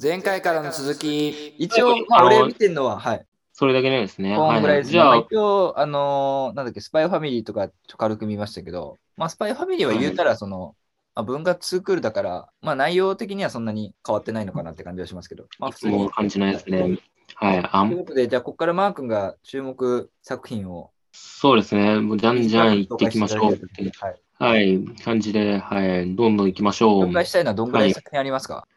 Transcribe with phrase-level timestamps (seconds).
[0.00, 1.54] 前回からの続き。
[1.58, 3.26] 一応、まあ、俺見てるのは、はい。
[3.52, 4.36] それだけですね。
[4.36, 4.92] こんぐらいですね。
[4.92, 10.76] じゃあまあ、一応、あのーなんだっけ、スパイファミリーとかちょっと軽く見ましたけど、まあ、スパイファミリーは言うたら、その、
[11.16, 16.10] まあ、文化ツークールだから、まあ、内容的にはそんなに変わってないのかなって感じはしますけど、まあ、普通に。
[16.10, 16.98] 感じないですね。
[17.34, 17.58] はい。
[17.72, 20.92] あということで、じゃあ、ここからマー君が注目作品を。
[21.12, 21.98] そうですね。
[21.98, 23.58] もうじゃんじゃん行っていきましょう。
[24.00, 24.20] はい。
[24.38, 24.84] はい。
[25.04, 26.14] 感じで、はい。
[26.14, 27.04] どんどん行きましょう。
[27.06, 28.68] 紹介したいのはどんぐらい作品ありますか、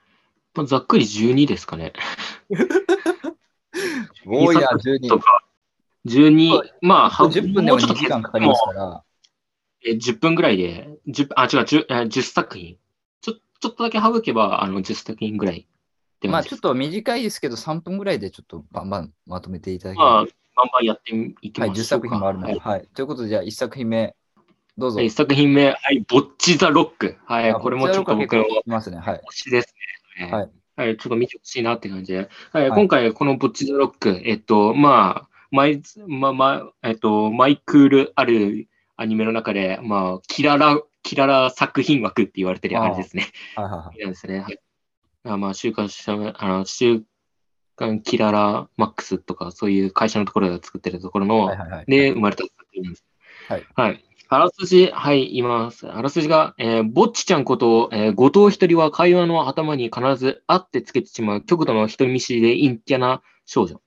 [0.54, 1.94] まあざっくり12ですかね。
[4.26, 5.08] 多いな、12。
[5.08, 5.44] とか。
[6.06, 9.04] 12、まあ、は10分でも2時間かかりますから。
[9.86, 12.78] え10分ぐらいで、10あ、違う、10, え10作品。
[13.22, 15.68] ちょちょっとだけ省けば、あの、10作品ぐらい
[16.28, 16.44] まあ。
[16.44, 20.30] ちょっと短いですけど、3分ぐらいでちょっとバンバンまとめていただけれまあ、ば。
[20.56, 22.08] バンバンやっていきはい、10ましょうか。
[22.08, 22.54] 作品もあるので。
[22.54, 22.88] はいはい。
[22.94, 24.16] ということで、じゃあ1作品目、
[24.78, 24.98] どうぞ。
[24.98, 27.18] はい、一作品目、はい、ボッチ・ザ・ロック。
[27.26, 28.46] はい、あこれもちょっと僕の。
[29.30, 30.01] 推しですね。
[30.26, 30.50] はい。
[30.76, 32.30] はい、ちょっと見てほしいなって感じで。
[32.52, 43.28] はい、はい今回、このボッチ・ザ・ロック、えっと、まあ、マイ、ま、ま、えっと、マイクールあるアニメの中で、まあ、キララ、キララ作品枠って言われてるあれですね。
[43.56, 43.98] はいはいはい。
[43.98, 44.40] ですね。
[44.40, 44.60] はい。
[45.26, 46.16] あまあ、週刊誌、あ
[46.48, 47.04] の、週
[47.76, 51.86] 刊キララマックスとか、そういう会社のところが作ってるところの、はいはいはい。
[51.88, 53.06] で、生まれた作品なんです。
[53.48, 53.66] はい。
[53.76, 54.04] はい。
[54.34, 55.92] あらすじ、はい、言います。
[55.92, 63.82] あらすじが、えーぼっちちゃんこと、えー後藤一人は会話の頭に必ずあってつけてしまう極度の人見知りで陰キャな少女。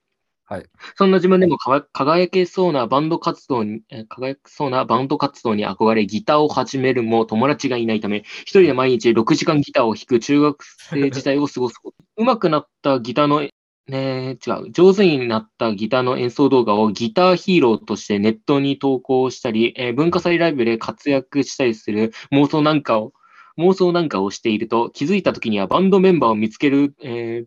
[0.44, 0.66] はい。
[0.96, 12.22] そんな自分でも輝けそうなバンド活動に、えー輝けそうなバンド活動に憧れ、ギターを始めるも友達がいないため、一人で毎日6時間ギターを弾く中学生時代を過ごすこと。
[12.22, 13.48] 上手くなったギターの
[13.88, 14.70] ね違う。
[14.72, 23.12] 上手になったギターの演奏動画をギターヒーローとしてネットに投稿したり、えー文化祭ライブで活躍したりする妄想なんかを、
[23.58, 27.46] 妄想なんかをしていると、気づいた時にはバンドメンバーを見つける、えー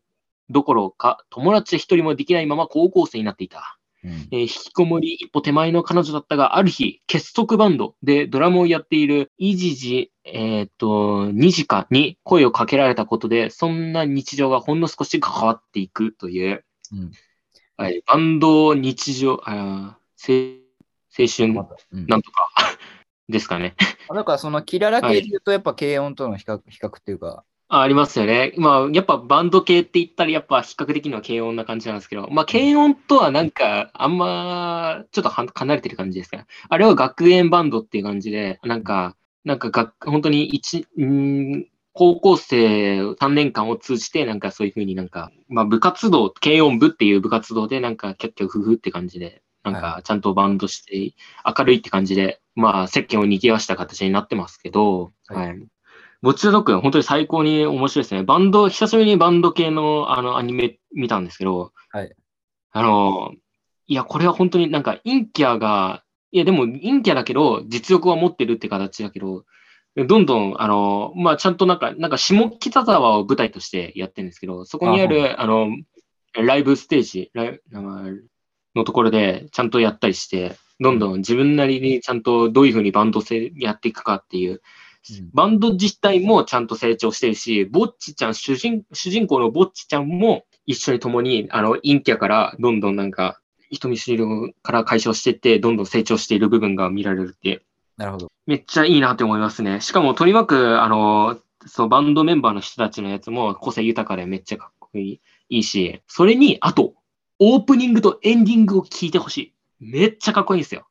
[0.50, 3.77] どころか、友達一人もできないまま高校生になっていた。
[4.08, 4.28] うん。
[4.32, 17.12] えー引きこもり一歩手前の彼女だったが、ある日、結束バンドでドラムをやっているイジジ、えっ、と、ニジカに声をかけられたことで、そんな日常がほんの少し変わっていくという、うん。
[17.76, 20.68] はい、バンド日常、あー青
[21.18, 21.54] 青春
[22.08, 22.50] なんとか
[23.30, 23.76] ですかね。
[24.10, 28.54] だからそのキララ系で言うと、やっぱ軽音との比較比較っていうか、あありますよね。
[28.58, 36.46] まあ、やっぱバンド系って言ったら、やっぱ比較的には軽音な感じなんですけど、まあ、軽音とはなんか、あんま、ちょっとは離れてる感じですかね。
[36.70, 55.68] あれは学園バンドっていう感じで、なんか、なんか学、本当に一、ん高校生3年間を通じて、なんかそういうふうになんか、まあ部活動、軽音部っていう部活動で、なんかキャッキャフフって感じで、なんはかちゃんとバンドして、明るいって感じで、まあ世間を賑わした形になってますけど、はいはい。
[56.22, 58.24] ボッチザドッグ、本当に最高に面白いですね。
[58.24, 62.16] バンド、久しぶりにバンド系のあのアニメ見たんですけど、はい。
[62.72, 63.34] あの、
[63.86, 69.46] いや、これは本当になんか陰キャが、いや、でも陰キャだけど、実力は持ってるって形だけど、
[69.96, 75.70] どんどん、あの、まあ、ちゃんとなんか、なんか下北沢を舞台としてやってるんですけど、そこにある、あの、
[76.34, 77.62] ライブステージライ
[78.76, 84.60] のところでちゃんとやったりして、どんどん自分なりにちゃんとどういうふうにバンドせやっていくかっていう、うん
[85.34, 94.24] バンド自体もちゃんと成長してるし、ぼっちちゃん、主人主人公のぼっちちゃんも一緒に共に、あの、陰キャからどんどんなんか、人見知り
[94.64, 97.64] から解消していって、どんどん成長している部分が見られるって、
[97.98, 98.32] なるほど。
[98.46, 99.82] めっちゃいいなって思いますね。
[99.82, 106.94] しかも取り巻く、あの、そう、バンドメンバーの人たちのやつも個性豊かでめっちゃかっこいいいいし、それに、あと、
[107.40, 109.54] オープニングとエンディングを聞いてほしい。
[109.80, 110.88] めっちゃかっこいいんですよ。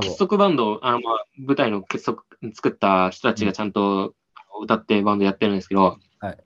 [0.00, 2.22] 結束バンド、あの、まあ、舞台の結束
[2.54, 4.14] 作った人たちがちゃんと
[4.62, 6.38] 歌ってバンドやってるんですけど、はい。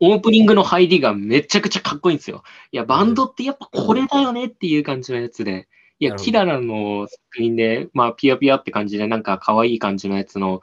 [0.00, 2.42] オープニングの入りがめちゃくちゃかっこいいんですよ。
[2.72, 5.68] いや、バンドってやっぱこれだよねっていう感じのやつで、
[5.98, 10.60] いや、キララの作品で、まあ、ピヤピヤって感じで、なんか可愛い感じのやつの、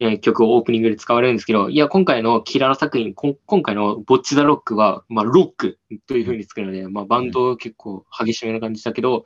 [0.00, 9.24] えー曲をオープニングで使われるんですけど、いや、今回のキララ作品、今回のボッチザロックは、まあ、ロックという風に作るので、まあ、バンド結構激しめな感じだけど、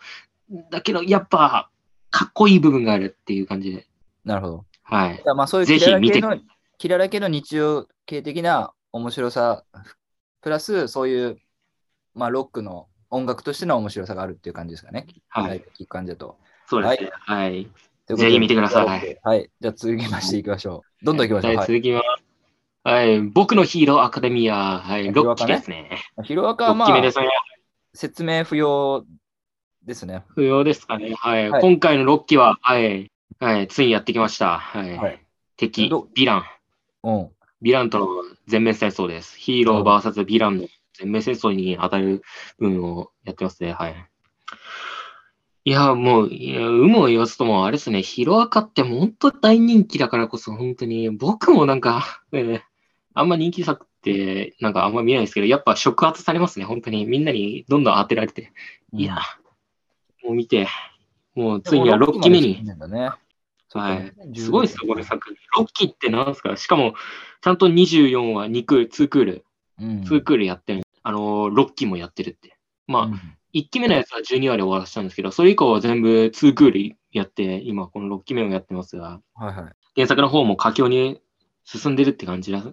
[0.70, 1.72] だけど、やっぱ、
[2.12, 3.87] かっこいい部分があるっていう感じで、
[4.25, 4.64] なるほど。
[4.85, 5.23] はい。
[5.35, 6.38] まあそういうキララ系見ての
[6.79, 9.64] キララ系の日常系的な面白さ、
[10.43, 11.38] プラスそういう、
[12.14, 15.06] まあ、ロックの音楽としての面白さがあるっていう感じですかね。
[15.29, 15.64] はい。
[15.79, 16.37] 聞く感じだと。
[16.67, 17.11] そうですね。
[17.12, 17.69] はい。
[18.06, 19.19] といぜひ見てください。
[19.23, 19.50] はい。
[19.61, 21.05] じゃあ続きましていきましょう。
[21.05, 21.50] どんどん行きましょう。
[21.50, 21.67] はい、はい。
[21.69, 22.05] 続きます。
[22.85, 23.20] はい。
[23.23, 24.81] 僕のヒーローアカデミア。
[24.81, 25.05] はい。
[25.05, 25.91] ヒロですね。
[26.25, 27.12] ヒロアカロはまあ。
[27.94, 29.05] 説明不要
[29.84, 30.25] ですね。
[30.29, 31.14] 不要ですかね。
[31.14, 31.50] はい。
[31.50, 33.11] はい今回のロッキーは、はい。
[33.40, 33.69] はい。
[33.69, 34.58] ついにやってきました。
[34.58, 34.96] はい。
[34.96, 35.23] はい
[35.56, 36.44] 敵ど、ヴィラン。
[37.05, 37.20] うん。
[37.25, 38.06] ヴィランとの
[38.49, 39.38] 全面戦争です。
[39.38, 42.23] ヒーロー VS ヴィランの全面戦争に当たる
[42.58, 43.73] 部分をやってますね。
[43.73, 44.08] はい。
[45.64, 52.61] いや、もう、有無を言わずとも、あれですね、ヒロアカって本当大人気だからこそ、本当に、僕もなんか、えー
[53.14, 57.05] あんま人気作って、なんかあんま見ないですけど、やっぱ触発されますね、本当に。
[57.05, 58.52] みんなにどんどん当てられて。
[58.93, 59.20] いや、も
[60.31, 60.69] う見て、
[61.35, 62.65] もうついには6期目に。
[64.37, 65.65] すごいですよ、これ作品。
[65.65, 66.57] 6期ってなんですか？
[66.57, 66.95] しかも、
[67.41, 69.45] ちゃんと24話2クール、2クール、
[69.81, 70.01] うん。
[70.03, 70.83] 2クールやってる。
[71.03, 72.57] あのー、6期もやってるって。
[72.87, 73.21] まあ、うん
[73.55, 79.73] 1期目のやつは12話で終わらせたんですけど、それ以降は全部2クールやって、今この6期目をやってますが、はいはい。
[79.95, 81.21] 原作の方も佳境に
[81.65, 82.65] 進んでるって感じだ。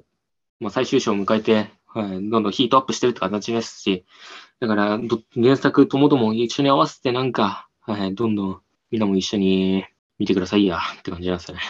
[0.62, 4.06] まあ、最終章を迎えて、はい、どんどんヒートアップしてるって形ですし、
[4.60, 9.86] だからど、原作ともども一緒に合わせてなんか、はい、どんどんみんなも一緒に
[10.20, 11.62] 見てくださいやって感じなんですよね。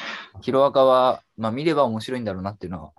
[0.42, 2.92] ヒロアカは、まあ見れば面白いんだろうなっていうのは、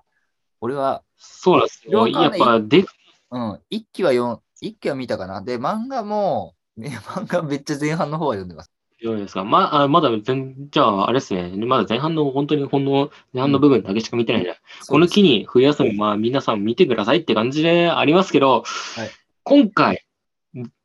[0.61, 2.09] 俺は、そうなんですよ。
[2.09, 2.85] やっぱで、
[3.31, 5.43] うん、一期は読ん、一期は見たかな。
[5.43, 8.71] で、漫画も、ね、漫画めっちゃ前半の方は読んでます。
[9.03, 9.45] どうですか？
[9.45, 11.53] まあ、まだ全、じゃあ、あれですね。
[11.67, 14.57] まだ前半の、本当にほんの前半の部分だけしか見てないね。
[14.89, 18.65] この機に冬休み、まあ皆さん見てくださいって感じでありますけど、
[18.97, 19.11] はい
[19.43, 20.05] 今回、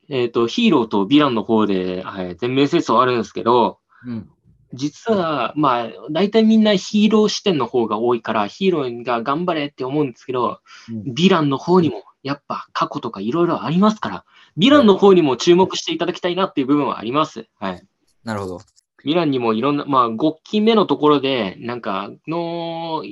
[0.09, 4.29] えっ、と、ヒーローとヴィランの方で、はい、全面戦争あるんですけど、うん。
[4.73, 14.25] 実は、まあ、大体みんなヒーロー視点の方が多いから、ヒーローが頑張れって思うんですけど、うんヴィランの方にも、やっぱ過去とかいろいろありますから、
[14.57, 17.47] ヴィランの方にも注目していただきたいなっていう部分はあります。
[17.59, 17.85] はい。
[18.25, 18.59] なるほど。
[19.05, 23.03] ミランにもいろんな、まあ、5期目のところで、なんか、の、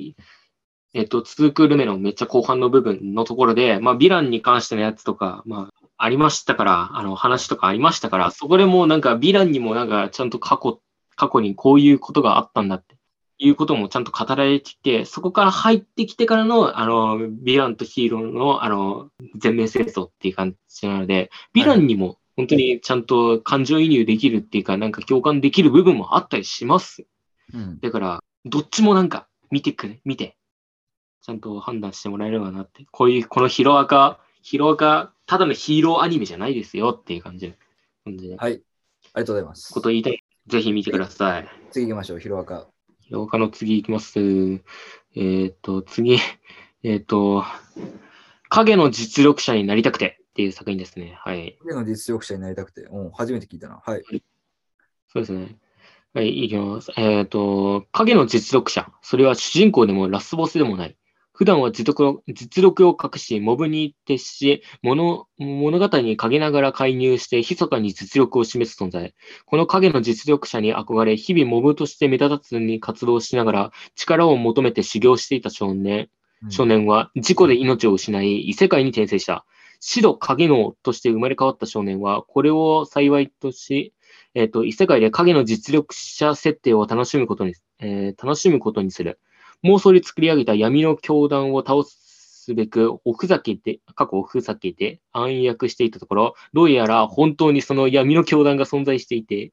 [0.92, 10.80] えっと、2クール目のめっちゃ後半の部分のところで、まあ、ヴィランに関してのやつとか、まあ、ありましたから、あの、話とかありましたから、そこでもうなんか、ヴィランにもなんか、ちゃんと過去、
[11.14, 12.96] 過去にこういうことがあったんだって
[13.38, 27.06] いうこともちゃんと語られてきて、そこから入ってきてからの、あの、ヴィランとヒーローの、あの、全面戦争っていう感じなので、ヴィランにも本当にちゃんと感情移入できるっていうか、なんか共感できる部分もあったりします。
[27.52, 27.78] うん。
[27.80, 30.36] だから、どっちもなんか見てくれ、見て、
[31.22, 32.86] ちゃんと判断してもらえればなって。
[32.90, 37.58] こういう、このヒロアカ、ヒロアカ、ただのヒーローアニメじゃないですよっていう感じで、
[38.04, 38.52] 感じで、はい。
[38.52, 38.62] あり
[39.14, 39.80] がとうございますこ。
[39.80, 40.22] と言いたい。
[40.48, 41.48] ぜひ見てください。
[41.70, 42.66] 次行きましょう、ヒロアカ。
[43.00, 44.20] ヒロアカの次いきます。
[45.14, 46.18] えっ、と、次、
[46.82, 47.44] えっ、と、
[48.48, 51.16] 影の実力者になりたくてっていう作品ですね。
[51.20, 51.56] はい。
[51.60, 53.80] 影の実力者になりたくて、うん、初めて聞いたな。
[53.86, 54.02] はい。
[55.06, 55.56] そうですね。
[56.12, 56.90] はい、いきます。
[56.96, 58.90] えっ、と、影の実力者。
[59.00, 60.96] それは主人公でもラスボスでもない。
[61.32, 69.14] 普段は実力を実力を隠し、モブに徹し、物物語に陰ながら介入して、密かに実力を示す存在。
[69.46, 76.08] この影の実力者に憧れ、日々モブとして目立たずに活動しながら、力を求めて修行していた少年。
[76.42, 79.46] うん少年は事故で命を失い、異世界に転生した。
[79.86, 83.92] 死度影のとして生まれ変わった少年は、これを幸いとし、
[84.32, 89.20] えっ、と、異世界で影の実力者設定を楽しむことに、えー楽しむことにする。
[89.62, 99.52] 妄想で作り上げた闇の教団を倒すべく、おふざけて、過去おふざけて暗躍していたところ、どうやら本当にその闇の教団が存在していて、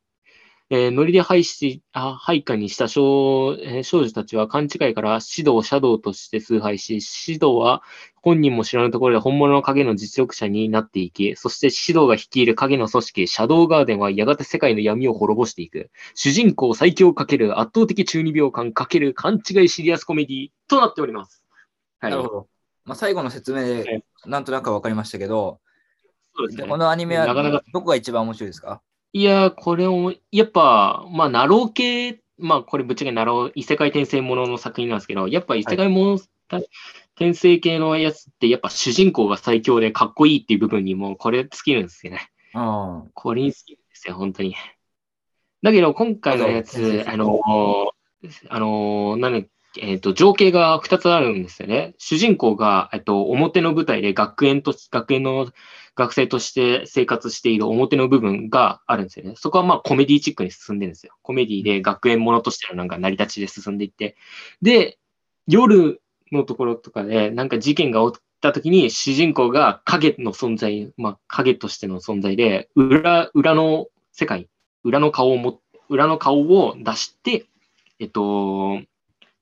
[0.74, 7.84] えーノリで配しあ配下にした少,、えー少女たちは勘違いから指導、シャドウとして崇拝し、指導は
[8.22, 15.92] 本人も知らぬところで本物の影の実力者になっていき、そして指導が率いる影の組織、シャドウガーデンはやがて世界の闇を滅ぼしていく。
[16.16, 21.44] 主人公最強かける圧倒的中二病感かける勘違いシリアスコメディとなっております。
[22.00, 22.12] はい。
[22.12, 22.48] なるほど。
[22.86, 25.60] まあ、最後の説明はでい、なんとなく分かりましたけど、
[26.34, 27.28] そうですねじゃあこのアニメは
[27.74, 28.82] どこが一番面白いですか？
[29.14, 36.18] いや、これを、やっぱ、まあ、なろう系、まあ、これぶっちゃけナロー、異世界転生ものの作品なんですけど、やっぱ異世界も
[36.50, 36.62] の、
[37.16, 42.30] 転生系のやつって、やっぱ主人公が最強でかっこいいっていう部分にも、これ尽きるんですよね。
[42.54, 44.56] あこれに尽きるんですよ、本当に。
[45.62, 47.42] だけど、今回のやつ、あの、
[48.50, 49.48] あの、なん
[49.80, 51.96] えっ、と、情景が2つあるんですよね。
[51.98, 55.48] 主人公が、えっと、表の舞台で学園と、学園の
[55.96, 59.34] 学生として生活している表の部分があるんですよね。
[59.36, 61.14] そこはまあコメディチックに進んでるんですよ。
[61.22, 64.16] コメディで学園ものとしてのなんか成り立ちで進んでいって。
[64.62, 64.98] で、
[65.48, 74.48] 夜のところとかでなんか事件が起きた時に主人公が影の存在、まあ影としての存在で、裏、裏の世界、
[74.84, 77.46] 裏の顔をも、裏の顔を出して、
[78.00, 78.80] えっと、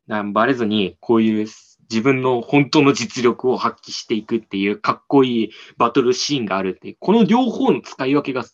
[0.08, 1.48] なバレずにこういう
[1.89, 8.46] 自分の本当の実力を発揮していくっていうかっこいいバトルシーンがあるっていう、この両方の使い分けが、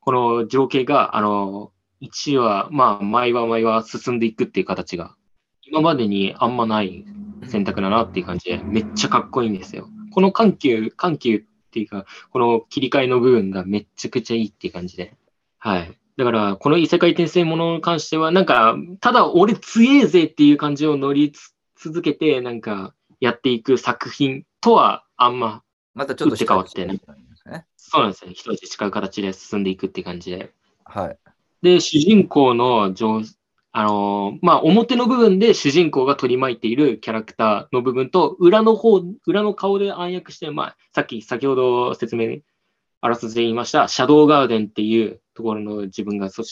[0.00, 1.72] この情景が、あの、
[2.02, 5.14] 1話、まあ、毎話毎話進んでいくっていう形が、
[5.62, 7.04] 今までにあんまない
[7.46, 9.88] 選択だなっていう感じで、めっちゃかっこいいんですよ。
[10.10, 15.14] この緩急、緩急っていうか、この切り替えの部分がめっちゃくちゃいいっていう感じで。
[15.58, 15.98] はい。
[16.18, 21.32] だから、この異世界転生ものに関しては、なんか、ただ俺強えぜっていう感じを乗り
[21.82, 25.62] 続けて、なんか、やっていく作品とは、あんま、
[25.94, 27.00] またちょっと変わってね
[27.46, 27.66] ね。
[27.76, 28.34] そうなんですよね。
[28.34, 30.52] 一味違う形で進んでいくって感じで。
[30.84, 31.18] はい。
[31.62, 33.22] で、主人公の上、
[33.72, 42.38] あのーまあ、表の部分で主人公が取り巻いているキャラクターの部分と、裏の方、裏の顔で暗躍して、まあ、さっき、先ほど説明、
[43.00, 46.44] あらすじで言いました、シャドウガーデンっていうところの自分が存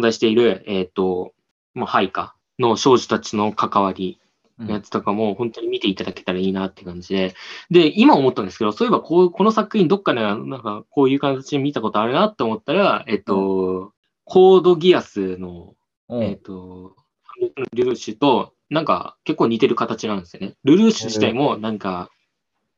[0.00, 1.34] 在している、えっ、と、
[1.74, 4.27] まあ、配下の少女たちの関わりの
[4.66, 7.34] やつとかも本当に見ていただけたらいいなって感じで、
[7.70, 13.92] で、今思ったんですけど、そういえばこう、この作品どっかでなんかこういう形で見たことあるなって思ったら、えっと、
[14.24, 15.74] コードギアスの、
[16.08, 16.22] うん。
[16.22, 16.96] えっと、
[17.72, 20.54] ルルーシュとなんか結構似てる形なんですよね。
[20.64, 22.10] ルルーシュ自体もなんか、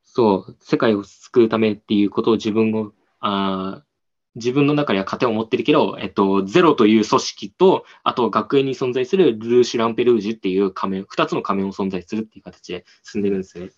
[0.05, 3.90] そう、世界を救うためっていうことを自分を、あー
[4.37, 13.71] 自分の中では糧を持ってるけど、えっと、ゼロという組織と、あと学園に存在するルルーシュ・ランペルージュっていう仮面、二つの仮面を存在するっていう形で進んでるんですね。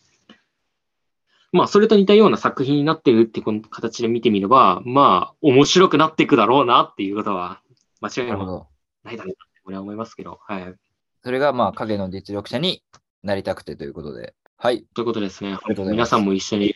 [1.53, 7.61] まあ、それと似たような作品になってるってこの形で見てみれば、まあ、面白くなっていくだろうなっていうことは、
[8.01, 8.71] 間違いないだろ
[9.05, 9.33] うなって
[9.65, 10.75] 俺は思いますけど、はい。
[11.23, 12.83] それが、まあ、影の実力者に
[13.23, 14.35] なりたくてということで。
[14.57, 14.85] はい。
[14.95, 15.57] ということですね。
[15.63, 16.75] す皆さんも一緒に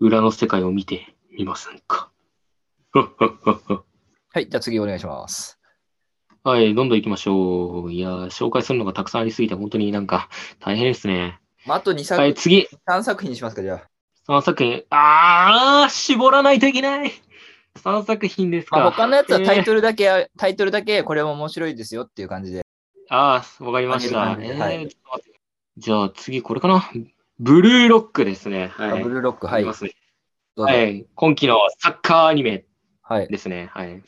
[0.00, 2.10] 裏の世界を見てみませんか？
[4.32, 4.48] はい。
[4.48, 5.58] じゃあ次お願いします。
[6.44, 7.92] はい、どんどん行きましょう。
[7.92, 10.28] いやー、紹介するのがたくさんありすぎて、本当になんか
[10.60, 11.40] 大変ですね。
[11.66, 13.82] まあ、あと2作、はい、次、3作品にしますか、じゃ
[14.28, 14.32] あ。
[14.32, 14.84] 3作品。
[14.90, 17.12] あー、絞らないといけない。
[17.74, 18.78] 3作品ですか。
[18.78, 19.64] まあ、他のやつはタイル。
[19.64, 22.64] トルだけ、タイトルだけこれも面白いですよっていう感じで。
[23.08, 24.38] あー、わかりました。
[25.78, 26.88] じゃあ次、これかな。
[27.38, 28.68] ブルーロックですね。
[28.68, 29.00] はい。
[29.00, 29.64] あブルーロック、はい。
[29.64, 31.06] はい。
[31.14, 32.64] 今期のサッカーアニメ
[33.08, 33.28] はい。
[33.28, 33.70] ですね。
[33.72, 34.02] はい。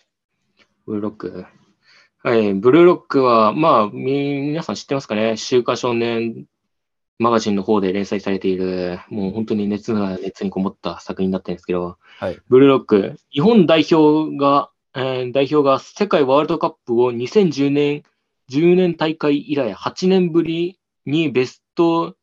[0.84, 1.46] ブルーロック。
[2.24, 2.52] はい。
[2.52, 5.36] ブルーロックは、まあ、み皆さん知ってますかね？
[5.36, 6.46] 週刊少年
[7.20, 12.38] マガジンの方で連載されている、もう本当に熱が熱にこもった作品になってるんですけど、はい。
[12.48, 18.02] ブルーロック、日本代表が、えー代表が世界ワールドカップを2010年、
[18.50, 22.16] 10年大会以来8年ぶりにベスト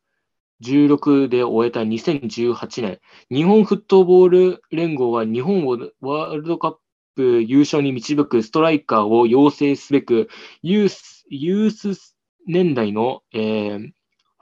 [0.62, 6.76] 16で終えた2018年、日本フットボール連合は日本をワールドカッ
[7.14, 10.28] プ優勝に導くストライカーを養成すべく、
[10.62, 13.90] ユースユース年代の、えー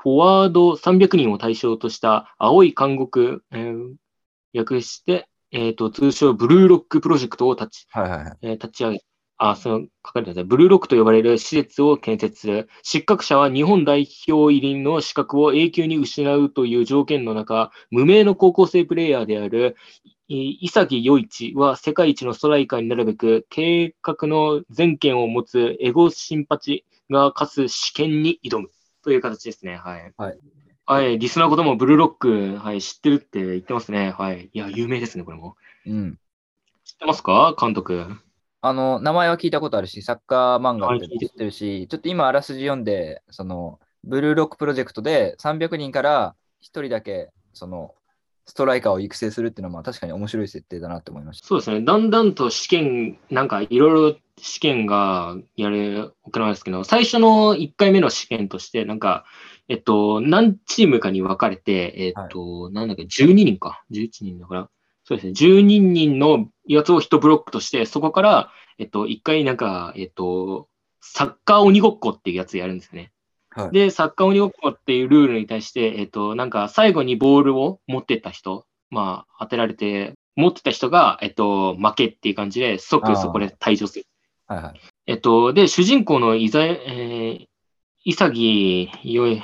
[0.04, 3.94] フォワード300人を対象とした青い監獄、えー
[4.52, 8.36] 略して、えっ、と、通称ブルーロックプロジェクトを立ち、はいはいはい。
[8.42, 9.04] えー立ち上げ、
[9.36, 10.44] あ、その、書かれてください。
[10.44, 12.68] ブルーロックと呼ばれる施設を建設する。
[12.82, 19.76] 失格者は日本代表入りの資格を永久に失うという条件の中、無名の高校生プレイヤーである、
[20.28, 28.70] い潔余一は世界一のストライカーになるべく、計画の全権を持つエゴシンパチが課す試験に挑む
[29.02, 29.76] という形ですね。
[29.76, 30.12] はい。
[30.16, 30.38] はい。
[30.86, 34.14] はい、リスナーこともブルーロック、はい、知ってるって言ってますね。
[34.16, 34.50] はい。
[34.52, 35.56] いや、有名ですね、これも。
[35.86, 36.18] うん。
[36.84, 37.56] 知ってますか？
[37.58, 38.06] 監督。
[38.66, 47.94] あの、名前は聞いたことあるし、サッカー漫画って知ってるし、ちょっと今あらすじ読んで、その、ブルーロックプロジェクトで300人から1人だけ、その、
[48.46, 51.46] ストライカーを育成するっていうのは、まあ確かに面白い設定だなって思いました。
[51.46, 51.82] そうですね。
[51.82, 59.26] だんだんと試験、なんかいろいろ試験がやれ、行われですけど、最初の1回目の試験として、なんか、
[59.68, 63.84] えっと、何チームかに分かれて、えっと、なんだっけ、12人か。
[63.90, 64.70] 11人だから。
[65.04, 65.32] そうですね。
[65.32, 70.68] 12人のやつを1ブロックとして、そこから、えっと、1回なんか、えっと、
[71.00, 73.12] サッカー鬼ごっこっていうやつやるんですよね。
[73.50, 84.06] はいで、サッカー鬼ごっこっていうルールに対して、えっと、なんか最後にボールを持ってった人、まあ、当てられて、持ってた人が、えっと、負けっていう感じで、即そこで退場する。
[84.46, 84.80] はいはい。
[85.06, 87.46] えっと、で、主人公のいざ、えー、
[88.04, 89.42] 潔よい、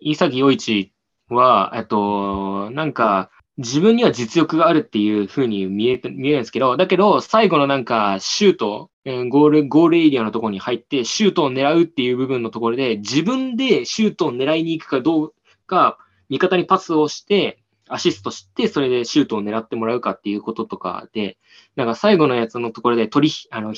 [0.00, 0.92] 潔陽一
[1.28, 15.34] は、えっと、なんか、自分には実力があるっていう風に見え、見えるんですけど、だけど、最後のなんか、シュート、ゴール、ゴールエリアのところに入って、シュートを狙うっていう部分のところで、自分でシュートを狙いに行くかどう
[15.66, 21.38] か、味方にパスをして、アシストして、それでシュートを狙ってもらうかっていうこととかで、
[21.76, 23.74] なんか最後のやつのところで取り、あの、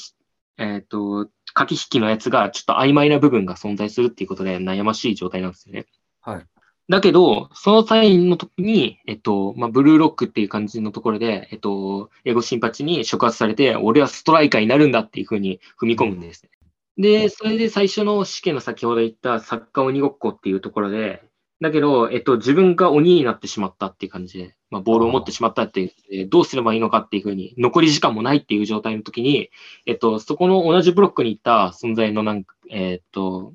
[0.59, 5.87] えっ、と、駆け引きのやつがちょっと曖昧な部分が存在するっていうことで悩ましい状態なんですよね。
[6.21, 6.47] はい。
[6.89, 16.51] だけど、その際の時に、えっと、まあ、ブルーロックっていう感じのところで、えっと、エゴシンパチに触発されて、俺はストライカーになるんだっていうふうに踏み込むんですね。
[16.99, 21.23] で、それで最初の試験の先ほど言ったサッカー鬼ごっこっていうところで、
[21.61, 29.51] だけど、えっと、自分が鬼になってしまったっていう感じで、まあ、ボールを持ってしまったっていう、えどうすればいいのかっていうふうに、残り時間もないっていう状態の時に、
[29.87, 33.55] えっと、そこの同じブロックにいた存在のなんか、えっと、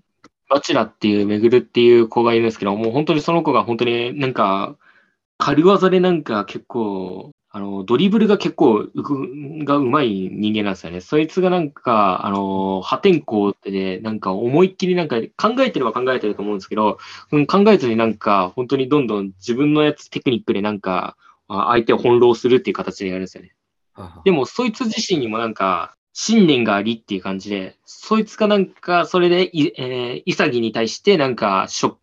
[0.51, 4.75] バチラっていう、めぐるっていう子がいるんですけど、もう本当にその子が本当になんか、
[5.37, 10.99] 軽技でなんか結構、あの、ドリブルが結構うくがうまい人間なんですよね。
[10.99, 16.97] そいつがなんか、あの、破天荒ってね、なんか思いっきりなんか考えてるは考えてると思うんですけど、
[17.31, 21.15] うん考えずになんか本当にどんどん自分のやつテクニックでなんか、
[21.47, 23.53] あ相手を翻弄するっていう形でやるんですよね。
[24.25, 31.99] でも、そいつ自身にもなんか、信念がありっていう感じで、そいつがなんか、それでい、えー、イサギに対してなんか、しょ、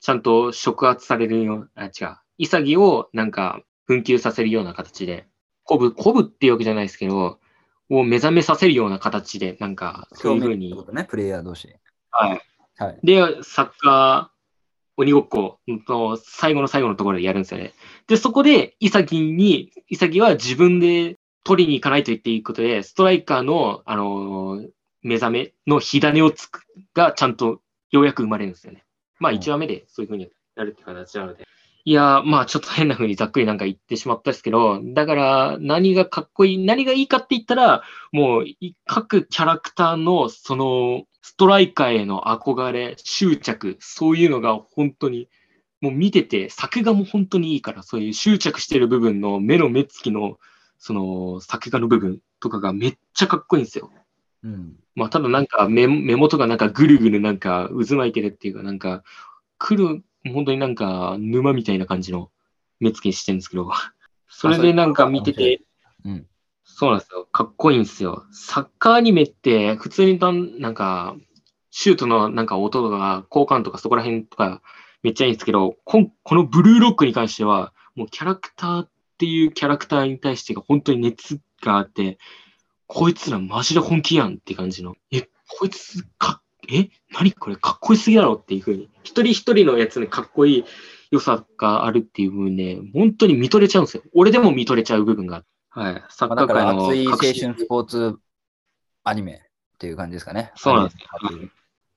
[0.00, 2.16] ちゃんと触発されるよう、あ、違う。
[2.38, 5.26] イサギをなんか、紛糾させるような形で、
[5.66, 7.38] 鼓舞、鼓舞っていうわけじゃないですけど、
[7.90, 11.74] を目覚めさせるような形で、なんか、そういうふうにってこ、とね、プレイヤー同士。
[12.10, 12.40] はい。
[12.76, 12.98] はい。
[13.02, 14.38] で、サッカー、
[14.98, 17.72] 鬼ごっこの最後の最後のところでやるんですよね。
[18.08, 21.16] で、そこで、イサギに、イサギは自分で
[21.48, 24.68] 取りに行かないと言っていいことで、ストライカーの、あのー
[25.00, 27.60] 目覚めの火種をつく、がちゃんと
[27.92, 28.84] ようやく生まれるんですよね。
[29.20, 31.46] まあ、うん1話目でそういう風になるって形なので。
[31.84, 45.28] いやー、まあ、ちょっと変な風にざっくりなんか言ってしまったんですけど、だから、何がかっこいい、何がいいかって言ったら、もう、い各キャラクターの、その、ストライカーへの憧れ、執着、そういうのが本当に、
[45.80, 50.38] もう見てて、作画も本当にいいから、そういう執着してる部分の目の目つきの、
[50.78, 53.90] その、作画の部分とかがめっちゃかっこいいんですよ。
[54.42, 54.76] うん。
[54.94, 59.02] まあ、ただなんか目、目元がなんかぐるぐるなんか渦巻いてるっていうか、なんか、
[59.58, 62.30] 来る、本当になんか沼みたいな感じの
[62.80, 63.70] 目つきしてるんですけど、
[64.28, 65.62] それでなんか見てて、
[66.04, 66.26] うん。
[66.64, 67.26] そうなんですよ。
[67.32, 68.26] かっこいいんですよ。
[68.30, 70.18] サッカーアニメって、普通に
[70.60, 71.16] なんか、
[71.70, 74.62] シュートのなんか音とか、交換とかそこら辺とか、
[75.02, 78.86] めっちゃいいんですけど、こんこのブルーロックに関しては、もうキャラクター
[79.18, 82.18] っていうキャラクターに対してが本当に熱があって、
[82.86, 84.94] こいつらマジで本気やんって感じの。
[85.10, 86.40] え、こいつか、
[86.72, 88.88] え、何これかっこよすぎだろっていう風に。
[89.02, 90.64] 一人一人のやつにかっこいい
[91.10, 94.04] 良さがあるっていう部分で、本当に見とれちゃうんですよ。
[94.14, 95.42] 俺でも見とれちゃう部分が。
[95.70, 96.04] はい。
[96.10, 98.18] サッカー界の熱い青春スポーツ
[99.02, 99.38] アニメっ
[99.78, 100.52] ていう感じですかね。
[100.54, 100.96] そうなんです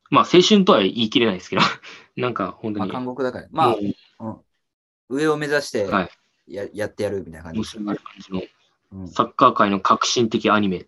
[0.10, 1.62] まあ青春とは言い切れないですけど、
[2.18, 2.94] なんか本当まあ、に。
[2.94, 3.48] 韓国だから。
[3.52, 4.42] まあ、うん
[5.12, 6.10] 上を目指してはい
[6.54, 8.42] や,、やってやるみたいな感じ面白い感じの
[8.94, 10.86] うんサッカー界の革新的アニメ、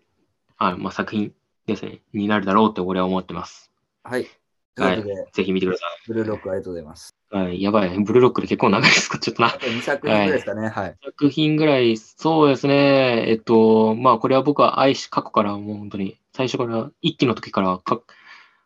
[0.58, 1.32] あまあ、作品
[1.66, 3.72] ですね、になるだろうって俺は思ってます。
[4.02, 4.26] はい。
[4.74, 7.14] といぜひ見てくださブルーロックありがとうございます。
[7.32, 7.36] い。
[7.36, 9.52] はい、やばい、ブルーロックで結構長いですか、ちょっとなあ。
[9.52, 10.68] と2作品ぐらいですかね。
[10.68, 10.96] はい。
[11.02, 13.30] 作品ぐらい、そうですね。
[13.30, 18.02] えっと、まあ、これは僕は愛し、過去からもう本当に、最初から、一期の時からか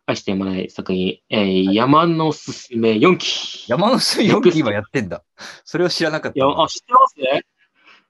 [0.08, 3.70] 愛してやまない作品、えー山のすすめ4期。
[3.70, 5.22] 山の水4期今やってんだ。
[5.64, 6.62] それを知らなかったいや、な。
[6.64, 7.44] あ、知ってますね。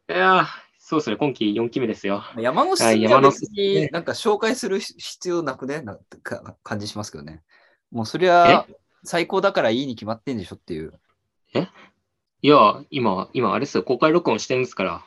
[0.08, 0.46] いやー、
[0.78, 2.22] そうですね、今期4期目ですよ。
[2.36, 7.42] 山のはい水は別山のすになんか紹介する必要なくねなんか感じしますけどね。
[7.90, 8.64] もうそりゃ
[9.02, 10.98] 最高だからいいに決まってんでしょっていう。
[12.40, 15.04] いや、今、今、あれですよ、公開録音してるんですから。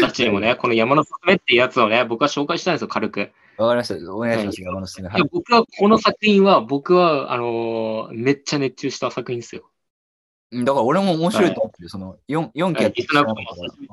[0.00, 3.32] たちにもね、この山のすすめっていうやつをね、僕は紹介したんですよ、軽く。
[3.58, 4.14] わかりました。
[4.14, 4.62] お願いします。
[4.62, 5.06] 山の水。
[5.06, 5.22] はい。
[5.32, 9.70] 僕は、この作品は、僕は、あのーめっちゃ熱中した作品ですよ。
[10.52, 11.88] うんだから俺も面白いと思ってる。
[11.88, 13.42] その 4, 4期やってリスナーの方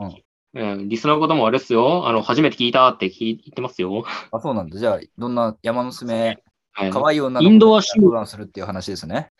[0.03, 0.19] も
[0.53, 4.05] うんリスナーの方もあれですよ、あの、初めて聞いたって聞いてますよ。
[4.31, 4.77] あ、そうなんだ。
[4.77, 6.37] じゃあ、どんな山のすめ、
[6.73, 6.91] はい。
[6.91, 9.31] 可愛い女インドア趣味相談するっていう話ですね。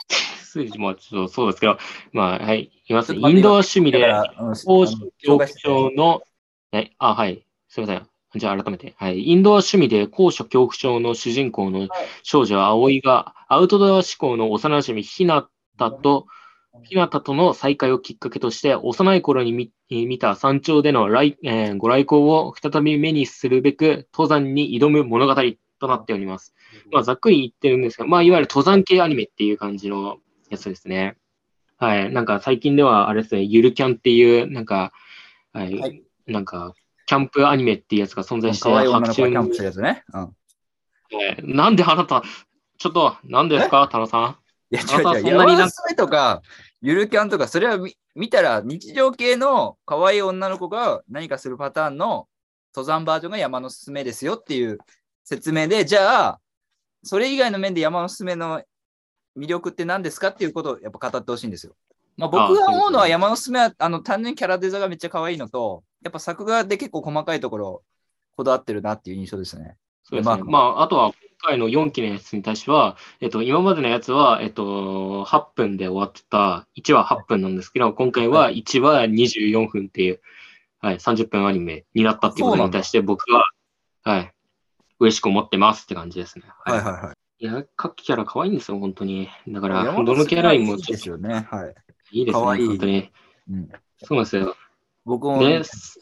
[0.54, 1.78] 数字もちょっとそうですけど、
[2.12, 3.14] まあ、はい、います。
[3.14, 6.22] インドア趣味で、高あの紹介して症の、
[6.72, 8.13] はい、あ、はい、すみません。
[8.36, 8.96] じゃあ改めて。
[8.98, 9.28] はい。
[9.28, 11.88] インドア趣味で高所恐怖症の主人公の
[12.24, 16.26] 少女葵がアウトドア志向の幼馴染ひなたと、
[16.84, 25.36] ひなたとの再会をきっかけとして、幼い頃に見た山頂での来、えーご来光を再び目にするべく登山に挑む物語
[25.80, 26.56] となっております。
[26.92, 30.18] まあ、ざっくり言ってるんですが、まあ、いわゆる登山系アニメっていう感じの
[30.50, 31.18] やつですね。
[31.78, 32.12] はい。
[32.12, 34.92] なんか最近では、あれですね、ゆるキャンっていう、なんか、
[35.52, 36.74] はい、はいなんか、
[37.06, 40.04] キャンプアニメっていうやつが存在して、可愛い女の子が白昼キャンプするやつね。
[40.14, 40.36] うん。
[41.20, 42.24] えーなんであなた、
[42.78, 44.38] ちょっと、なんですか、田野さん？
[44.72, 45.30] いや、あなた違う違う。
[45.30, 46.42] そんなになんか山のすめとか、
[46.82, 52.28] ゆるキャンとか、それは見見たら日常系の可愛い女の子が何かするパターンの
[52.76, 54.78] 登山バージョンが山のすすめですよっていう
[55.24, 56.40] 説明で、じゃあ、
[57.04, 58.62] それ以外の面で山のすすめの
[59.38, 61.76] 魅力って何ですかっていうことをやっぱ語ってほしいんですよ。
[62.18, 67.84] まあ、僕が思うのは山のすすめはあの単純にキャラデザがめっちゃ可愛いのと、やっぱ作画で結構細かいところ
[68.36, 69.78] こだわってるなっていう印象ですね。
[70.04, 70.36] そうですね。
[70.38, 71.14] まあまあ、あとは、
[71.44, 80.22] 回の4期のやつに対しては、えっと、今までのやつは、えっと、8分で終わってた、1話8分なんですけど、今回は1話24分っていう、
[80.80, 83.44] はい、30分アニメになったっていうことに対して、僕は、
[84.04, 84.34] はい、
[85.00, 86.46] 嬉しく思ってますって感じですね。
[86.66, 87.44] はいはいはい。
[87.44, 89.30] いや、各キャラ可愛いんですよ、本当に。
[89.48, 91.46] だか山ら、本どのキャラにもいいですよね。
[91.52, 91.76] はい。
[92.12, 93.12] いいですね、可愛い本当に。
[93.50, 94.56] うん、そうなんですよ。
[95.06, 96.00] 僕も、で、す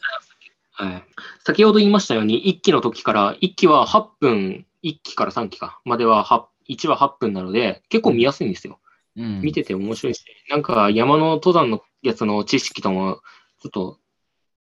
[0.72, 1.04] はい、
[1.44, 8.78] 先ほど言いましたように、1期の時から、1期は8分、1期から3期か、までは8 1話8分なので、結構見やすいんですよ。
[9.16, 13.20] うん、見てて面白いし、なんか山の登山のやつの知識とも、
[13.60, 13.98] ちょっと、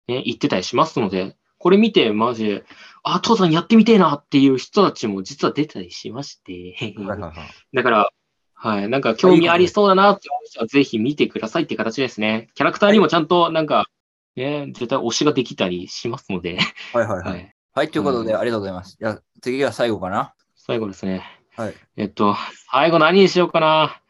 [0.08, 2.64] ね、言ってたりしますので、これ見て、マジで、
[3.04, 7.34] あ、登山やってみてえなっていう人たちも実は出たりしまして、はいはいはい。
[7.74, 8.10] だから、
[8.54, 12.50] はい、なんか興味ありそうだなって思う人はぜひ見てくださいって形ですね。
[12.56, 13.88] キャラクターにもちゃんとなんか、
[14.36, 16.58] ね、絶対推しができたりしますので、
[16.94, 17.24] はいはいは。
[17.32, 17.54] はいい。
[17.74, 18.98] はい、ということで、うんありがとうございます。
[19.00, 20.34] じゃあ、次が最後かな？
[20.56, 21.24] 最後ですね。
[21.56, 21.74] はい。
[21.98, 22.36] えっと、
[22.72, 24.02] 最後何にしようかな。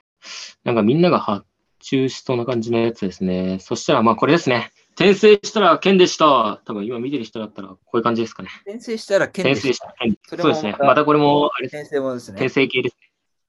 [0.63, 1.45] なんかみんなが発
[1.79, 3.57] 注しそうな感じのやつですね。
[3.59, 4.71] そしたらまあこれですね。
[4.91, 6.61] 転生したら剣でした。
[6.65, 8.49] 多分今見てる人だったらこういう感じですかね。
[8.65, 9.77] 転生したら剣で転生し。
[9.77, 9.95] した。
[10.27, 10.93] そそうですねま。
[10.93, 11.67] たこれも、あれ。
[11.67, 12.49] 転生ものです転ね。
[12.49, 12.97] 生系です。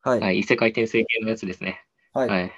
[0.03, 0.21] はい。
[0.21, 0.39] はい。
[0.39, 1.85] 異世界転生系のやつですね。
[2.13, 2.29] はい。
[2.29, 2.53] はい。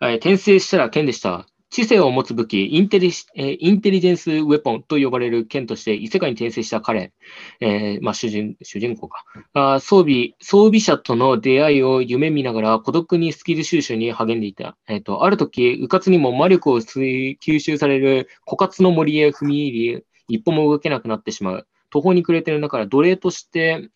[0.00, 1.46] はい、転生したら剣でした。
[1.70, 7.12] 知性を持つ武器インテリ、インテリジェンスウェポンと呼ばれる剣として異世界に転生した彼、
[7.60, 10.32] えーまあ、主人主人公かあ装備。
[10.40, 14.76] 装備者との出会いを夢見ながら孤独にスキル収集に励んでいた。
[14.88, 21.68] えっとある時、うかつにも魔力を吸収される枯渇の森へ踏み入り、一歩も動けなくなってしまう。
[21.90, 23.90] 途方に暮れている中から奴隷として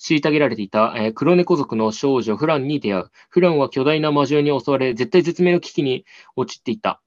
[0.00, 3.10] 虐げられていた、えー黒猫族の少女フランに出会う。
[3.28, 7.00] フランは巨大な魔獣に襲われ、絶対絶命の危機に陥っていた。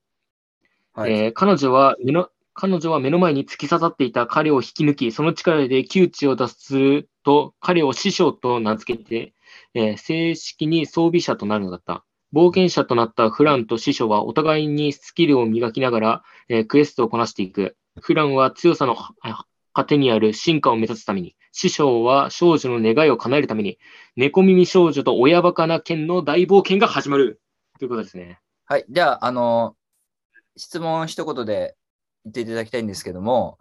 [0.94, 1.12] はい。
[1.12, 9.34] えー彼女は目の彼女は目の前に突き刺さっていた彼を引き抜き、その力で窮地を脱出すると、彼を師匠と名付けて、
[9.74, 12.06] えー正式に装備者となるのだった。
[12.32, 17.76] 冒険者となったフランと師匠はお互いにスキルを磨きながら、えークエストをこなしていく。
[18.00, 23.80] フランは強さのあ果てにある進化を目指すために、師匠は少女の願いを叶えるために、
[24.16, 27.42] 猫耳少女と親バカな剣の大冒険が始まる。
[27.80, 28.40] ということですね。
[28.66, 28.86] はい。
[28.90, 29.76] じゃあ、あの、
[30.58, 31.76] 質問一言で
[32.26, 33.58] 言っていただきたいんですけども、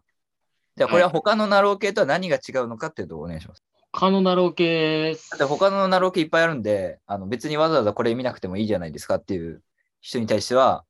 [0.77, 3.63] じゃあ、これは他のなろう系とは何が違うのかっていうとお願いします。
[3.93, 9.63] 他のなろう系、だって他のなろう系いっぱいあるんで、あの別にわざわざこれ見なくてもいいじゃないですかっていう
[10.01, 10.85] 人に対しては、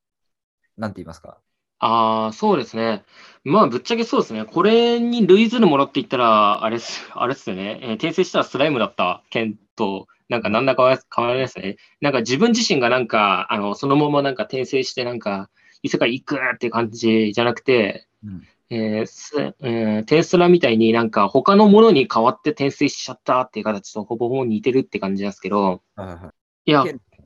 [0.77, 1.39] なんて言いますか？
[1.81, 3.03] ああ、そうですね。
[3.43, 4.45] まあ、ぶっちゃけそうですね。
[4.45, 7.81] これに類ずるものって言ったら、あれっす、あれっすよね。
[7.83, 11.77] えー転生したらスライムだった件と、なんかなんだかわ変わらないですね。
[12.01, 15.51] なんか自分自身がなんか、あの、そのままなんか転生してなんか、
[15.83, 26.33] 異世界行くって感じじゃなくて、うんえーすえーテンスラみたいになんか他のものに変わって転生しちゃったっていう形とほぼほぼ似てるって感じなんですけど、は
[26.65, 26.85] いや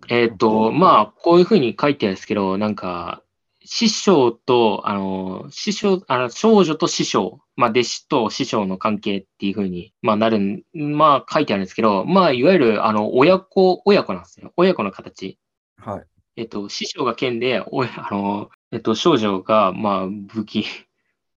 [0.08, 3.22] えっ、と、まあ、こういうふうに書いてあるんですけど、なんか、
[3.64, 14.52] 師匠と、あの、師匠、あの、少女と師匠、まあ、弟子と師匠の関係っていうふうに、まあ、なるん、まあ、書いてあるんですけど、まあ、いわゆる、あの、親子、親子なんですよ。
[14.56, 15.38] 親子の形。
[15.78, 16.06] はい。
[16.36, 20.66] えっと、師匠が剣で、おいあの、えっと、少女が、まあ、武器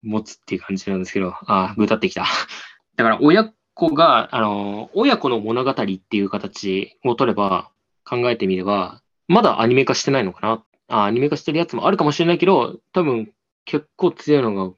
[0.03, 2.25] 持つっていう感じなんですけど、あ、ぐたってきた。
[2.97, 7.71] だから、親子が、あの、親子の物語っていう形を取れば、
[8.05, 13.33] 考えてみれば、まだアニメ化してないのかなあアニメ化してるやつもあるかもしれないけど、多分、
[13.67, 14.75] 結構強いのが、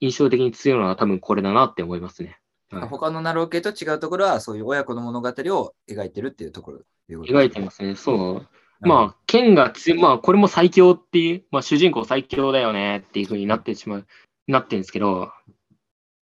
[0.00, 2.38] 印象的に強いのは多分これだなって思いますね。
[2.70, 7.94] はい他のナロー系と違うところは、そういう親子の物語を描いてるっていうところ描いてますね。
[7.94, 8.48] そう。
[8.80, 14.06] まあ、剣が強い、まあ、これも最強っていう、まあ、主人公最強だよねっていう風になってしまう、
[14.46, 15.30] なってるんですけど、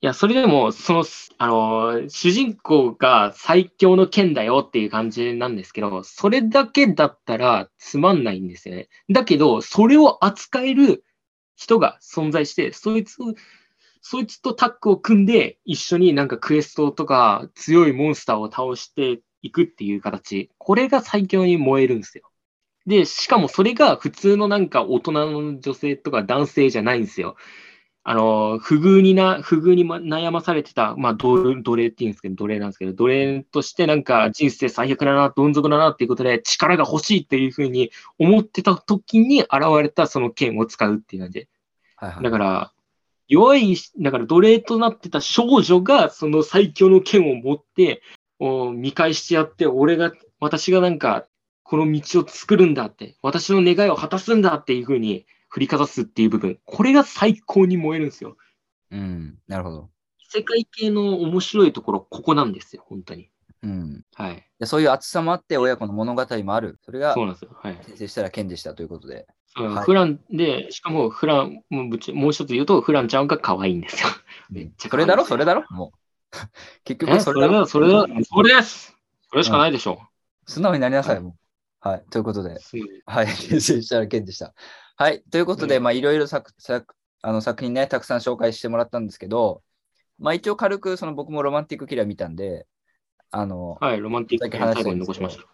[0.00, 1.04] いや、それでも、その、
[1.38, 8.88] あの、主人公が最強の剣だよっていう感じなんですけど、それだけだったらつまんないんですよね。
[9.10, 11.04] だけど、それを扱える
[11.54, 13.16] 人が存在して、そいつ、
[14.00, 20.50] そいつとタッグを組んで、一緒になんかクエストとか強いモンスターを倒していくっていう形。
[20.58, 22.31] これが最強に燃えるんですよ。
[22.86, 27.36] で、しかもそれが普通のなんか大人の女性とか男性じゃないんですよ。
[28.04, 41.48] あの、不遇にな、不遇にま悩まされてた、まあ、奴奴隷って言うんですけど、奴隷なんですけど、奴隷としてなんか人生最悪だな、どん底だなっていうことで力が欲しいっていうふうに思ってた時に現れたその剣を使うっていう感じ。
[41.96, 42.72] はいはいだから、
[43.28, 48.02] 弱い、だから奴隷となってた少女がその最強の剣を持って、
[48.40, 51.26] お見返してやって、俺が、私がなんか、
[51.72, 58.36] この道を作るんだって、私の願いを果たすんだっていう風に振りかざすっていう部分、これが最高に燃えるんですよ。
[58.90, 59.88] うん、なるほど。
[60.28, 63.30] 世界系の面白いところ、ここなんですよ、本当に。
[63.62, 64.02] うん。
[64.14, 64.46] はい。
[64.60, 66.78] でそういう厚さもあって、親子の物語もある。
[66.84, 67.52] それがそうなんですよ。
[67.54, 67.78] はい。
[67.86, 69.26] 先生したら剣でしたということで。
[69.56, 74.08] うんはいフランで、しかもフラン、もうぶっちもう一つ言うと、フランちゃんが可愛いんですよ。
[74.50, 75.24] めっちゃそれだろ？
[75.24, 75.64] それだろ？
[75.70, 75.98] もう。
[76.84, 77.06] 結え？
[77.06, 77.64] 局それだろ？
[77.64, 78.94] それだ、それだ、それです
[79.30, 80.02] それしかないでしょ
[80.46, 81.41] 素直になりなさい、はいもう。
[81.84, 82.04] はい。
[82.10, 82.58] ということで、
[83.06, 83.26] はい。
[83.26, 84.54] 先生したら剣でした。
[84.96, 85.22] はい。
[85.32, 89.62] ということで、うんまあ、いろいろ作作あの作品ね、たくさん紹介してもらったんですけど、
[90.20, 92.68] まあ、一応軽く、その僕もロマンティックキラー見たんで、
[93.32, 95.44] あの、はい、ロマンティックさっき話した最後に残しました。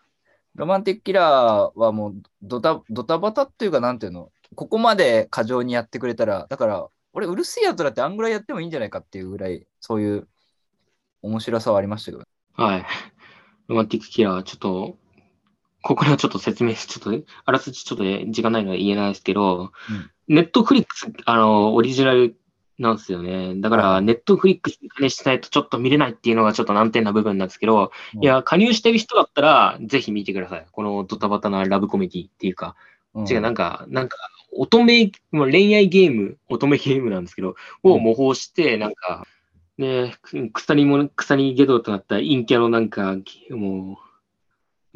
[0.55, 10.29] ロマンティックキラーはもうドタドタバタっていうか、なんていうの、ここまで過剰にやってくれたら、だから、俺、うるせえやつらってあんぐらいやってもいいんじゃないかっていうぐらい、そういう
[11.23, 12.25] 面白さはありましたけど。
[12.55, 12.87] はい。
[13.69, 14.99] ロマンティックキラー、ちょっと、
[15.83, 19.73] ここではちょっと説明し、ちょっと、あらすじちょっとね時間ないので言えないですけど、
[20.27, 22.37] ネットフリックス、あの、オリジナル
[22.79, 23.55] なんですよね。
[23.61, 30.67] だから、はいネットフリックスに加入しないとちょっと見れないっていうのがちょっと難点な部分なんですけど、うんいや、加入してる人だったら、ぜひ見てください。
[30.71, 32.77] このドタバタなラブコメディっていうか、
[33.15, 34.17] うん違う、なんか、なんか、
[34.53, 39.27] 乙女、もう恋愛ゲーム、乙女ゲームなんですけど、を模倣して、なんか、
[39.77, 43.17] ね、く鎖も、鎖ゲドとなった陰キャのなんか、
[43.51, 44.08] もう、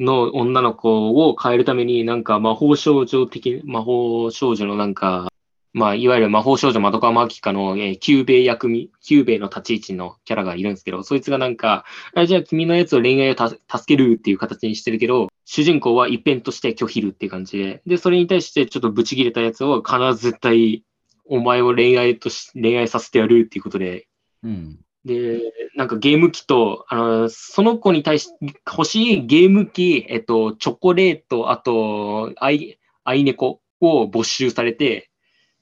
[0.03, 5.29] の女の子を変えるために、なんか魔法少女的、魔法少女のなんか、
[5.73, 20.83] まあ、いわゆる魔法少女まどかまきかの、えー、キューベイ役み、キューベイの立ち位置のキャラがいるんですけど、そいつがなんか、あじゃあ君のやつを恋愛を助けるっていう形にしてるけど、主人公は一辺として拒否るっていう感じで、で、それに対してちょっとブチ切れたやつを必ず絶対、
[21.25, 24.07] お前を恋愛とし、恋愛させてやるっていうことで、
[24.43, 24.79] うん。
[25.05, 25.41] で、
[25.75, 28.29] なんかゲーム機と、あの、その子に対し
[28.65, 35.09] 欲しいゲーム機、えっと、チョコレート、あと、アイ、アイネコを没収されて、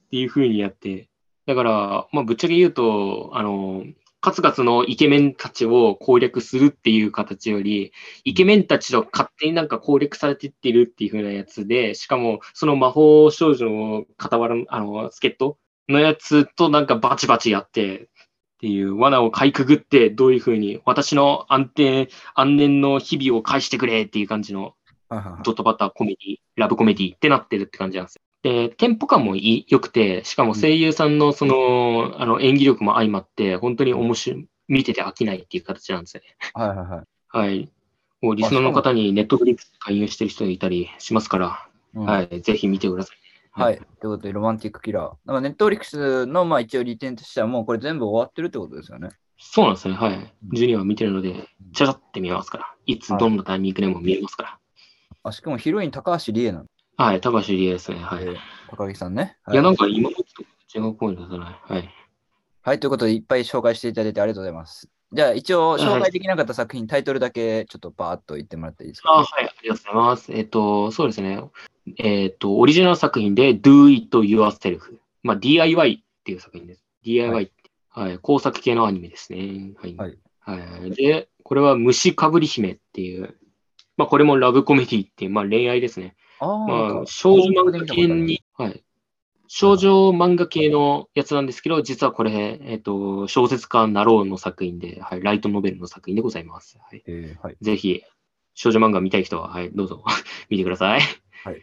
[0.05, 1.09] っていう風にやって、
[1.47, 3.83] だから、まあ、ぶっちゃけ言うと、あの、
[4.19, 7.91] 数々のイケメンたちを攻略するっていう形より、
[8.23, 15.57] イケメンたちと勝手になんか攻略されてってるっていう風なやつで、しかも、その魔法少女の傍ら、あの、助っ人
[15.89, 18.09] のやつとなんかバチバチやって、
[18.61, 24.75] っていう罠をかいくぐって、どういう風に私の安定、安寧の日々を返してくれっていう感じの
[25.43, 28.21] ドタバタコメディ、ラブコメディってなってるって感じなんですよ。
[28.43, 36.35] で、テンポ感もいい良くて、しかも声優さんのその、あの演技力も相まって、本当に面白い、見てて飽きないっていう形なんですよね。
[36.53, 37.47] はいはいはい。
[37.47, 37.71] はい。
[38.21, 42.41] もうリスナーの方にネットフリックス加入してる人がいたりしますから、うんはい。
[42.41, 43.17] ぜひ見てください。
[43.51, 43.77] はい。
[43.77, 45.03] ということで、ロマンティックキラー。
[45.03, 49.09] だからネットフリックスのまあ一応利点としては、もうこれ全部終わってるってことですよね。
[49.37, 49.95] そうなんですね。
[49.95, 50.33] はい。
[50.53, 52.75] 12話見てるので、ちゃちゃって見ますから。
[52.85, 54.59] いつどんなタイミングでも見えますから。
[55.23, 56.65] あ、しかもヒロイン高橋理恵なの。
[56.97, 57.21] はい。
[57.21, 57.99] 高橋理恵ですね。
[57.99, 58.23] はい。
[58.23, 58.37] えー
[58.69, 59.37] 高木さんね。
[59.51, 59.83] いや、なんか。
[59.83, 61.59] か今までと違うポイントだな。
[61.61, 61.89] はい。
[62.61, 64.89] はい、ということで、いっぱい紹介していただいてありがとうございます。
[65.13, 69.11] じゃあ、一応、紹介できなかった作品、タイトルだけちょっとバーっと言ってもらっていいですか？
[69.11, 70.31] あはい、ありがとうございます。
[70.31, 71.43] えっ、と、そうですね。
[71.97, 74.79] えっ、と、オリジナル作品で Do It Yourself。
[75.23, 76.85] まあ、DIY っていう作品です。
[77.03, 77.53] DIY って。
[77.89, 79.73] はい、工作系のアニメですね。
[79.81, 79.95] はい。
[79.97, 83.35] はいはいで、これは虫かぶり姫っていう、
[83.97, 86.15] まあ、これもラブコメディっていう、まあ、恋愛ですね。
[86.39, 86.57] あー
[86.95, 88.83] まあ少女漫画系に、はい。
[89.53, 96.79] 少女漫画系のやつなんですけど、実はこれ、えっ、と、小説家なろうの作品で、はい、ライトノベルの作品でございます。
[96.79, 97.03] はい。
[97.05, 97.57] えーはい。
[97.59, 98.01] ぜひ、
[98.53, 100.05] 少女漫画見たい人は、はい、どうぞ
[100.49, 101.01] 見てください。
[101.43, 101.61] はい。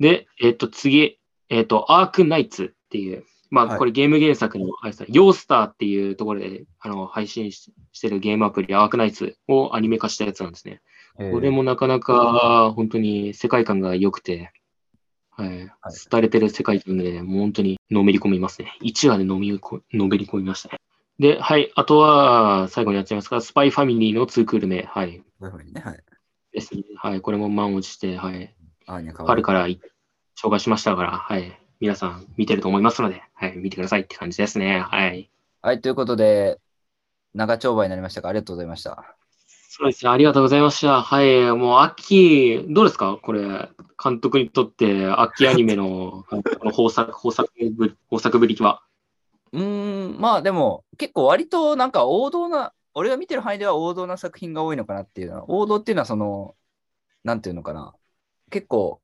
[0.00, 1.18] で、えっ、と、次、
[1.50, 10.80] えっ、と、アークナイツっていう、まあ、はいこれゲーム原作の、あれですねヨースターっていうところで、あの、配信ししてるゲームアプリ、アークナイツをアニメ化したやつなんですね。
[11.18, 14.52] えーこれもなかなか、本当に世界観が良くて、
[15.36, 15.70] はい。
[16.10, 18.76] 廃れてる世界観で、もう本当にのめり込みますね。
[18.82, 20.78] 1話でのみこのめり込みましたね。
[21.18, 21.70] で、はい。
[21.74, 24.82] あとは、最後にやっちゃいますが、スパイファミリーの2クール目。
[24.82, 25.22] はい。
[25.40, 25.80] そういうふうにね。
[25.80, 26.04] はい。
[26.52, 26.82] ですね。
[26.96, 27.20] はい。
[27.20, 28.54] これも満を持して、はい。
[28.86, 29.80] 春からい
[30.38, 31.58] 紹介しましたから、はい。
[31.80, 33.56] 皆さん見てると思いますので、はい。
[33.56, 34.80] 見てくださいって感じですね。
[34.80, 35.30] はい。
[35.62, 36.58] はい、ということで、
[37.34, 39.16] 長丁場になりましたが、ありがとうございました。
[39.78, 40.10] そうですね。
[40.10, 41.02] ありがとうございました。
[41.02, 41.52] はい。
[41.52, 43.18] もう秋、どうですか？
[43.20, 43.68] これ、
[44.02, 48.82] 監督にとって秋アニメの この豊作、豊作ぶり、豊作ぶりは。
[49.52, 56.54] うーん、まあでも、結構割となんか王道な、俺が見てる範囲では王道な作品が多いのかなっていうのは、王道っていうのはその、
[57.22, 57.94] なんていうのかな、
[58.50, 59.02] 結構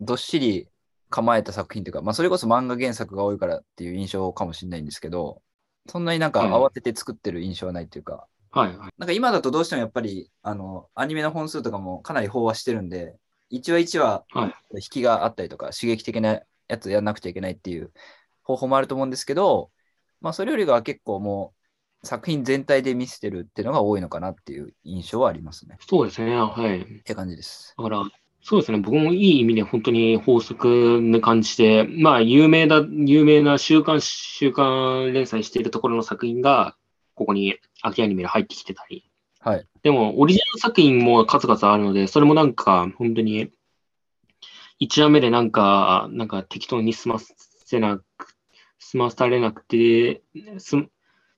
[0.00, 0.68] どっしり
[1.10, 5.42] 構えた作品というか、まあそれこそ漫画原作が多いからっていう印象かもしれないんですけど、
[5.88, 8.76] そんなになんかはい慌てて作ってる印象はないっていうか、はい。
[8.76, 8.90] はい。
[8.98, 13.16] なんか今だとどうしてもやっぱり、あの、アニメの本数とかもかなり飽和してるんで、
[13.50, 14.54] 一話一話はい。
[14.76, 17.92] 引きがあったりとか、刺激的なやつやんなくちゃいけないっていう
[18.42, 19.70] 方法もあると思うんですけど、
[20.20, 21.52] まあ、それよりは結構も
[22.02, 25.78] う、作品全体で見せてるっていうのが多いのかなっていう印象はありますね。
[25.80, 26.36] そうですね。
[26.36, 26.80] はい。
[26.80, 27.74] って感じです。
[27.76, 28.04] だから、
[28.42, 28.78] そうですね。
[28.78, 36.76] 僕もいい意味で本当に法則な感じで、まあ、有名な、有名な週刊、週刊連載しているところの作品が、
[37.14, 39.08] ここに秋アニメで入ってきてたり。
[39.40, 39.66] はい。
[39.82, 43.50] でも、オリジナル作品も数々あるので、それもなんか、本当に、
[44.78, 48.36] 一話目でなんか、なんか適当に済ませなく、
[48.78, 50.22] 済まされなくて、
[50.58, 50.76] す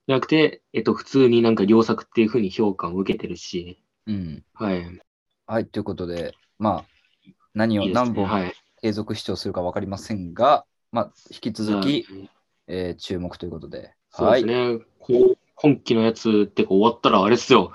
[0.06, 4.44] なくて、えっと、普通になんか良作っていうふうに評価を受けてるし、うん。
[4.54, 5.00] はい。
[5.46, 5.66] はい。
[5.66, 8.54] ということで、まあ、何を何本はい。
[8.80, 12.30] 継続視聴するか分かりませんが、まあ、引き続き、はい
[12.68, 13.94] えー注目ということで。
[14.10, 14.78] そうですね。
[14.98, 17.72] こう今期のやつってか終わったらあれですよ。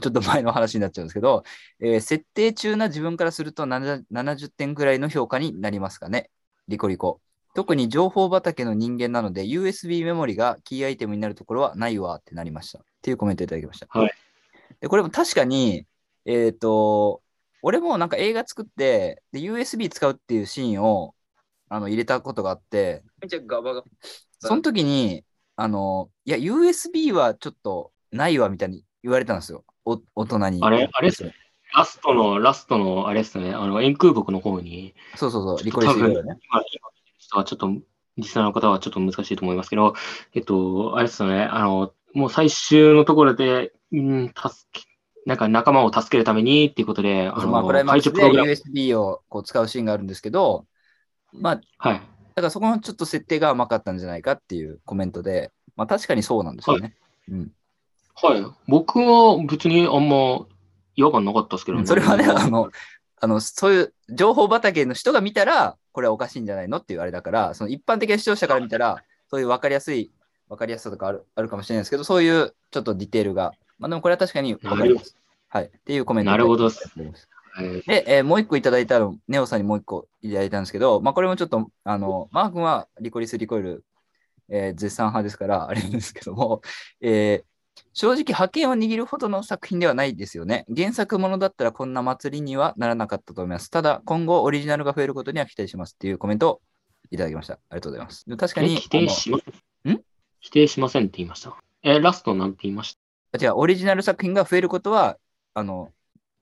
[0.00, 1.44] ちょっと前の話になっちゃうんですけど、
[1.80, 6.30] えー設定中な自分からすると70 70点くらいの評価になりますかね。
[6.68, 7.20] リコリコ。
[7.54, 12.80] 特に情報畑の人間なので、USB メモリがキーアイテムになるところはないわってなりました。
[12.80, 13.86] っていうコメントいただきました。
[13.90, 14.12] はい
[14.80, 15.86] でこれも確かに、
[16.26, 17.22] えっ、と、
[17.62, 21.14] 俺もなんか映画作ってで、USB 使うっていうシーンを
[21.68, 23.86] あの入れたことがあって、めっちゃガバガバ。
[24.38, 25.24] その時に、
[25.56, 29.64] あの、いや、USB はちょっとないわみたいに言われたんですよ。
[29.84, 30.62] お大人に。
[30.62, 31.34] あれあれっすね。
[31.74, 33.52] ラストの、ラストの、あれですね。
[33.52, 36.02] あの、円空木の方に、そうそうそう、リコリスね。
[36.10, 36.38] 今、今
[37.18, 37.68] 人はちょっと、
[38.16, 39.94] リスナーの方はちょっと難しいと思いますけど、
[40.34, 41.42] えっと、あれですよね。
[41.42, 44.86] あの、もう最終のところで、うん、助け、
[45.26, 48.50] なんか仲間を助けるためにっていうことで、あまあ、の、クライマックスで解除プログラム。
[48.50, 50.66] USB をこう使うシーンがあるんですけど、
[51.32, 51.98] まあ、だはい。
[52.36, 56.96] からそこのちょっと設定が甘かったんじゃないかっていうコメントで、まあ確かにそうなんですよね。
[57.28, 57.52] うん
[58.16, 58.44] はい。
[58.68, 60.46] 僕は別にあんま
[60.96, 61.86] 違和感なかったですけどね。
[61.86, 62.70] それはね、あの、
[63.20, 70.10] あの、そういう情報畑の人が見たら、これはおかしいんじゃないのっていうあれだから、その一般的な視聴者から見たら、そういう分かりやすい、
[70.48, 75.16] 分かりやすさとかあるあるかもしれないですけど、そういうちょっとディテールが、まあでもこれは確かに分かります。
[75.48, 75.64] はい。
[75.64, 83.84] っていうコメントなるほどいただいてますはいで、えーもう一個いただいたの、ネオさんにもう一個いただいたんですけど、まあこれもちょっと、あの、マー君はリコリス・リコイル、
[84.48, 86.60] えー絶賛派ですから、あれなんですけども、
[87.00, 87.53] えー
[87.92, 90.64] 正直覇権を握るほどの作品ではないですよね。
[90.74, 93.70] 原作ものだったらこんな祭りにはならなかったと思います。
[93.70, 96.60] ただ、今後オリジナルが増えることには期待しますっていうコメントを
[97.10, 97.54] いただきました。
[97.54, 98.24] ありがとうございます。
[98.28, 99.38] で確かに、え否定しま
[99.84, 99.94] せん？
[99.94, 100.00] ん？
[100.40, 101.56] 否定しませんって言いました。
[101.82, 102.94] え、ラストなんて言いまし
[103.32, 103.38] た？
[103.38, 105.18] あの違う、オリジナル作品が増えることは、
[105.54, 105.90] あの、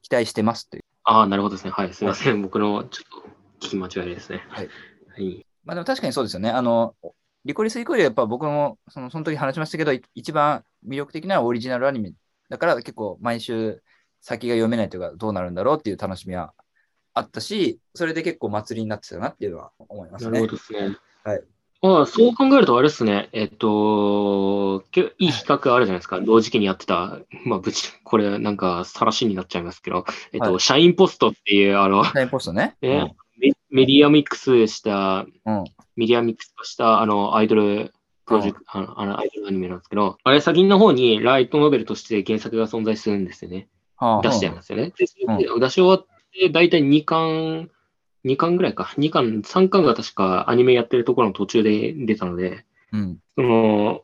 [0.03, 0.83] 期待してますという。
[1.05, 1.71] ああ、なるほどですね。
[1.71, 1.93] はい。
[1.93, 2.43] すみません。
[2.43, 3.23] 僕のちょっ
[3.61, 4.45] と聞き間違いですね。
[4.49, 4.69] はい。
[5.09, 5.47] はい。
[5.65, 6.51] まあでも確かにそうですよね。
[6.51, 6.95] あの、
[7.45, 12.13] リコリス・リコイルはやっぱ僕もそのその時話しましたけど、い一番魅力的なオリジナルアニメ
[12.49, 13.83] だから結構毎週
[14.21, 16.53] 先が読めないというかどうなるんだろうっていう楽しみは
[17.15, 20.47] あったし、それで結構祭りになってたなっていうのは思いますねなるほ。
[20.53, 20.97] どですね。
[21.25, 21.43] はい。
[21.85, 23.29] ああ、そう考えるとあれですね。
[23.33, 26.21] えっと、けいい比較あるじゃないですか。
[26.21, 32.77] 同時期にやってた、まあ、ぶち、これなんか、さらしになっちゃいますけど、えっと、はいシャインポストっていう、あの、タイムポストね。
[32.81, 33.15] ねメ
[33.73, 35.59] メディアミックスした、うん。
[35.61, 35.65] うん。
[35.97, 37.93] メディアミックスした、あの、アイドル
[38.27, 43.69] プロジェクト、あの、あのアイドルアニメなんですけど、あれ先の方にライトノベルとして原作が存在するんですよね。
[43.97, 44.93] はあ出しちゃいますよね。
[44.97, 47.71] でそれで出し終わって、大体2巻、
[48.25, 48.93] 2巻ぐらいか。
[48.97, 53.19] 2巻、3巻が確かアニメやってるところの途中で出たので、うん。
[53.37, 54.03] その、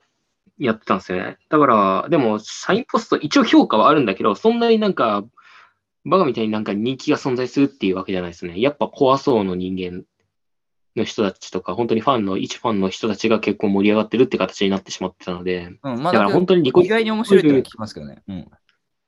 [0.59, 1.39] やってたんですよね。
[1.49, 5.25] だから、でも、サインポスト、一応評価はあるんだけど、そんなになんか、
[6.09, 8.61] バカみたいになんか人気が存在するっていうわけじゃないですね。
[8.61, 10.05] やっぱ怖そうの人間
[10.97, 18.23] の人たちとか、本当にファンの、一ファンの人たちが結構盛り上がってるって形になってしまってたので、うん、まあ、だから本当にリコ意外に面白いって聞きますけどね。
[18.29, 18.51] うん。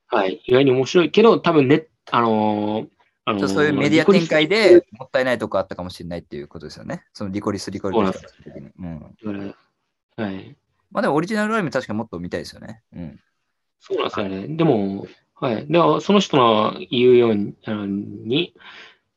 [0.06, 2.88] はい、意外に面白いけど、多分ね、あのー
[3.24, 7.04] あのーそういうメディア展開でもったいないとこあったかもしれないっていうことですよね。
[7.12, 8.70] そのリコリス・リコイルの人たち的に。
[8.78, 9.54] うん。
[10.16, 10.56] はい。
[10.90, 12.82] まあでもオリジナルアニメ確かもっと見たいですよね。
[12.94, 13.20] うん。
[13.78, 14.48] そうなんですよね。
[14.48, 15.06] でも、
[15.40, 15.66] はい。
[15.66, 18.54] では、その人の言うように、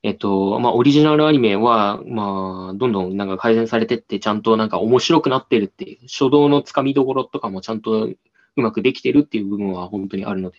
[0.04, 8.18] えっと、まあ、オリジナルアニメは、まあ、どんどんなんか改善されてって、ちゃんとなんか面白くなってるっていう、初動のつかみどころとかもちゃんとう
[8.56, 10.58] まくできてるっていう部分は本当にあるので、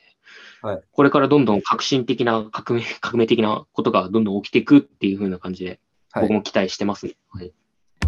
[0.62, 5.80] はいこれからどんどん革新的な、革命、革命的なことがどんどん起きていくっていう風な感じで、
[6.12, 7.14] はい僕も期待してますね。
[7.30, 7.52] はい。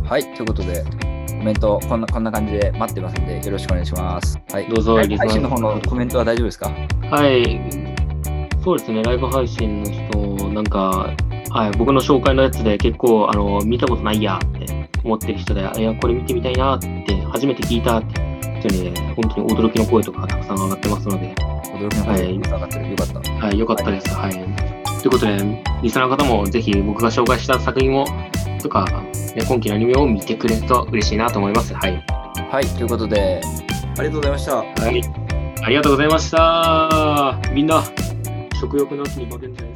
[0.04, 0.84] はい、ということで、
[1.28, 4.38] コメントこんなこんな感じで待ってますんで、よろしくお願いします。
[4.50, 6.70] はい、どうぞ配信の方のコメントは大丈夫ですか？
[7.10, 7.60] はい。
[8.64, 11.14] そうですね、ライブ配信の人、なんか、
[11.50, 16.96] はい、僕の紹介のやつで結構、あの、見たことないやって思ってる人で、いや、これ見てみたいなって、
[17.30, 22.90] 初めて聞いたって、本当にね、本当に驚きの声とかがたくさん上がってますので、驚きの声が上がってる。
[22.90, 23.32] よかった。
[23.46, 24.14] はい、よかったです。
[24.14, 24.85] はい。
[25.00, 28.06] ということで、リスナーの方もぜひ僕が紹介した作品を、
[28.60, 28.84] とか、
[29.34, 31.74] ね、今期のアニメを見てくれると嬉しいなと思います。
[31.74, 32.04] はい。
[32.50, 33.40] はい、ということで、
[33.98, 34.56] ありがとうございました。
[34.56, 35.02] はい。
[35.62, 37.40] ありがとうございました。
[37.52, 37.82] みんな、
[38.58, 39.75] 食欲の秋に負けんじゃない